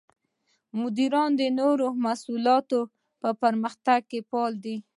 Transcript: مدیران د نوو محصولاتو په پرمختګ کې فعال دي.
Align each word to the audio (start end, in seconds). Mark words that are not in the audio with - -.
مدیران 0.79 1.31
د 1.39 1.41
نوو 1.59 1.87
محصولاتو 2.03 2.79
په 3.21 3.29
پرمختګ 3.41 3.99
کې 4.09 4.19
فعال 4.29 4.53
دي. 4.65 4.77